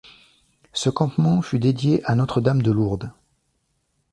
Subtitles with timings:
[0.73, 3.13] Ce campement fut dédié à Notre-Dame de Lourdes.